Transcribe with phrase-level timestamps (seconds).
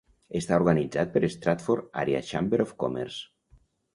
[0.37, 3.21] Està organitzat per Strafford Area Chamber of Commerce.